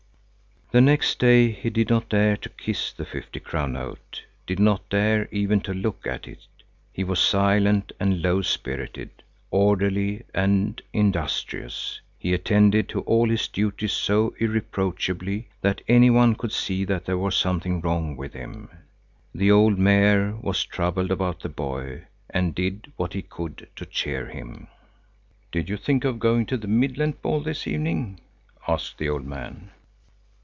[0.73, 4.87] The next day he did not dare to kiss the fifty crown note, did not
[4.87, 6.43] dare even to look at it.
[6.93, 9.09] He was silent and low spirited,
[9.51, 11.99] orderly and industrious.
[12.17, 17.17] He attended to all his duties so irreproachably that any one could see that there
[17.17, 18.69] was something wrong with him.
[19.35, 24.27] The old Mayor was troubled about the boy and did what he could to cheer
[24.27, 24.69] him.
[25.51, 28.21] "Did you think of going to the Mid Lent ball this evening?"
[28.69, 29.71] asked the old man.